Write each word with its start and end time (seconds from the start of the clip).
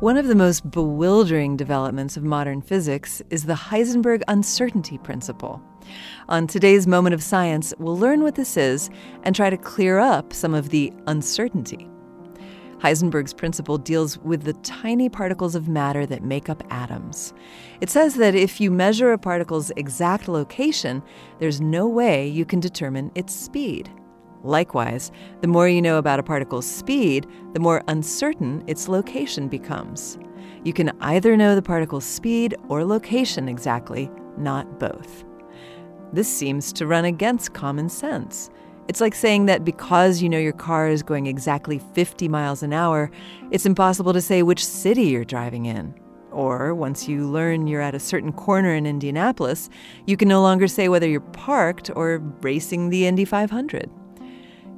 One 0.00 0.16
of 0.16 0.28
the 0.28 0.36
most 0.36 0.70
bewildering 0.70 1.56
developments 1.56 2.16
of 2.16 2.22
modern 2.22 2.62
physics 2.62 3.20
is 3.30 3.46
the 3.46 3.54
Heisenberg 3.54 4.22
uncertainty 4.28 4.96
principle. 4.96 5.60
On 6.28 6.46
today's 6.46 6.86
Moment 6.86 7.14
of 7.14 7.22
Science, 7.22 7.74
we'll 7.80 7.98
learn 7.98 8.22
what 8.22 8.36
this 8.36 8.56
is 8.56 8.90
and 9.24 9.34
try 9.34 9.50
to 9.50 9.56
clear 9.56 9.98
up 9.98 10.32
some 10.32 10.54
of 10.54 10.68
the 10.68 10.92
uncertainty. 11.08 11.88
Heisenberg's 12.78 13.34
principle 13.34 13.76
deals 13.76 14.18
with 14.18 14.44
the 14.44 14.52
tiny 14.52 15.08
particles 15.08 15.56
of 15.56 15.66
matter 15.66 16.06
that 16.06 16.22
make 16.22 16.48
up 16.48 16.62
atoms. 16.70 17.34
It 17.80 17.90
says 17.90 18.14
that 18.14 18.36
if 18.36 18.60
you 18.60 18.70
measure 18.70 19.10
a 19.10 19.18
particle's 19.18 19.70
exact 19.70 20.28
location, 20.28 21.02
there's 21.40 21.60
no 21.60 21.88
way 21.88 22.28
you 22.28 22.44
can 22.44 22.60
determine 22.60 23.10
its 23.16 23.34
speed. 23.34 23.90
Likewise, 24.44 25.10
the 25.40 25.48
more 25.48 25.68
you 25.68 25.82
know 25.82 25.98
about 25.98 26.20
a 26.20 26.22
particle's 26.22 26.66
speed, 26.66 27.26
the 27.54 27.60
more 27.60 27.82
uncertain 27.88 28.62
its 28.66 28.88
location 28.88 29.48
becomes. 29.48 30.18
You 30.64 30.72
can 30.72 30.92
either 31.00 31.36
know 31.36 31.54
the 31.54 31.62
particle's 31.62 32.04
speed 32.04 32.56
or 32.68 32.84
location 32.84 33.48
exactly, 33.48 34.10
not 34.36 34.78
both. 34.78 35.24
This 36.12 36.28
seems 36.28 36.72
to 36.74 36.86
run 36.86 37.04
against 37.04 37.52
common 37.52 37.88
sense. 37.88 38.50
It's 38.88 39.00
like 39.00 39.14
saying 39.14 39.46
that 39.46 39.64
because 39.64 40.22
you 40.22 40.28
know 40.28 40.38
your 40.38 40.54
car 40.54 40.88
is 40.88 41.02
going 41.02 41.26
exactly 41.26 41.78
50 41.92 42.28
miles 42.28 42.62
an 42.62 42.72
hour, 42.72 43.10
it's 43.50 43.66
impossible 43.66 44.14
to 44.14 44.20
say 44.20 44.42
which 44.42 44.64
city 44.64 45.02
you're 45.02 45.24
driving 45.24 45.66
in. 45.66 45.94
Or 46.30 46.74
once 46.74 47.08
you 47.08 47.28
learn 47.28 47.66
you're 47.66 47.82
at 47.82 47.94
a 47.94 48.00
certain 48.00 48.32
corner 48.32 48.74
in 48.74 48.86
Indianapolis, 48.86 49.68
you 50.06 50.16
can 50.16 50.28
no 50.28 50.40
longer 50.40 50.68
say 50.68 50.88
whether 50.88 51.08
you're 51.08 51.20
parked 51.20 51.90
or 51.94 52.18
racing 52.40 52.88
the 52.88 53.06
Indy 53.06 53.24
500. 53.24 53.90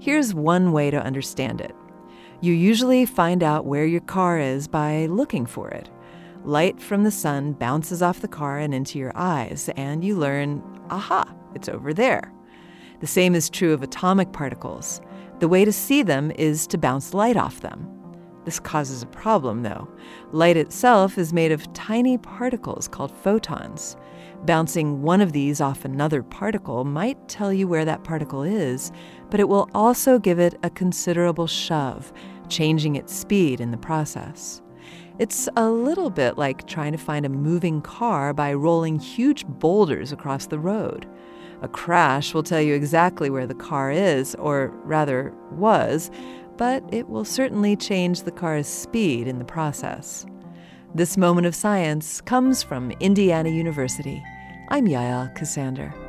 Here's 0.00 0.32
one 0.32 0.72
way 0.72 0.90
to 0.90 1.02
understand 1.02 1.60
it 1.60 1.74
you 2.40 2.52
usually 2.52 3.04
find 3.04 3.42
out 3.42 3.66
where 3.66 3.84
your 3.84 4.00
car 4.02 4.38
is 4.38 4.68
by 4.68 5.06
looking 5.06 5.44
for 5.44 5.70
it. 5.70 5.90
Light 6.44 6.80
from 6.80 7.02
the 7.02 7.10
sun 7.10 7.52
bounces 7.52 8.00
off 8.00 8.20
the 8.20 8.28
car 8.28 8.58
and 8.58 8.72
into 8.72 8.96
your 8.96 9.10
eyes, 9.16 9.68
and 9.76 10.04
you 10.04 10.16
learn, 10.16 10.62
aha, 10.88 11.34
it's 11.56 11.68
over 11.68 11.92
there. 11.92 12.32
The 13.00 13.08
same 13.08 13.34
is 13.34 13.50
true 13.50 13.72
of 13.72 13.82
atomic 13.82 14.32
particles. 14.32 15.00
The 15.40 15.48
way 15.48 15.64
to 15.64 15.72
see 15.72 16.04
them 16.04 16.30
is 16.30 16.68
to 16.68 16.78
bounce 16.78 17.12
light 17.12 17.36
off 17.36 17.60
them. 17.60 17.97
This 18.48 18.58
causes 18.58 19.02
a 19.02 19.06
problem, 19.08 19.62
though. 19.62 19.86
Light 20.32 20.56
itself 20.56 21.18
is 21.18 21.34
made 21.34 21.52
of 21.52 21.70
tiny 21.74 22.16
particles 22.16 22.88
called 22.88 23.12
photons. 23.14 23.94
Bouncing 24.46 25.02
one 25.02 25.20
of 25.20 25.32
these 25.32 25.60
off 25.60 25.84
another 25.84 26.22
particle 26.22 26.82
might 26.86 27.28
tell 27.28 27.52
you 27.52 27.68
where 27.68 27.84
that 27.84 28.04
particle 28.04 28.42
is, 28.42 28.90
but 29.28 29.38
it 29.38 29.50
will 29.50 29.68
also 29.74 30.18
give 30.18 30.38
it 30.38 30.58
a 30.62 30.70
considerable 30.70 31.46
shove, 31.46 32.10
changing 32.48 32.96
its 32.96 33.14
speed 33.14 33.60
in 33.60 33.70
the 33.70 33.76
process. 33.76 34.62
It's 35.18 35.46
a 35.54 35.68
little 35.68 36.08
bit 36.08 36.38
like 36.38 36.66
trying 36.66 36.92
to 36.92 36.98
find 36.98 37.26
a 37.26 37.28
moving 37.28 37.82
car 37.82 38.32
by 38.32 38.54
rolling 38.54 38.98
huge 38.98 39.44
boulders 39.46 40.10
across 40.10 40.46
the 40.46 40.58
road. 40.58 41.06
A 41.60 41.68
crash 41.68 42.32
will 42.32 42.44
tell 42.44 42.62
you 42.62 42.72
exactly 42.72 43.28
where 43.28 43.46
the 43.46 43.52
car 43.52 43.90
is, 43.90 44.34
or 44.36 44.68
rather 44.84 45.34
was, 45.50 46.10
but 46.58 46.82
it 46.92 47.08
will 47.08 47.24
certainly 47.24 47.76
change 47.76 48.22
the 48.22 48.32
car's 48.32 48.66
speed 48.66 49.26
in 49.26 49.38
the 49.38 49.44
process. 49.44 50.26
This 50.94 51.16
moment 51.16 51.46
of 51.46 51.54
science 51.54 52.20
comes 52.20 52.62
from 52.62 52.90
Indiana 53.00 53.48
University. 53.48 54.22
I'm 54.68 54.86
Yael 54.86 55.34
Ksander. 55.38 56.07